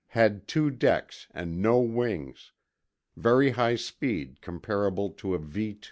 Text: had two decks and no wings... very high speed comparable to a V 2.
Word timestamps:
had 0.07 0.47
two 0.47 0.71
decks 0.71 1.27
and 1.29 1.61
no 1.61 1.79
wings... 1.79 2.51
very 3.15 3.51
high 3.51 3.75
speed 3.75 4.41
comparable 4.41 5.11
to 5.11 5.35
a 5.35 5.37
V 5.37 5.75
2. 5.75 5.79